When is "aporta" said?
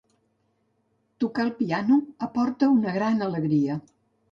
2.29-2.73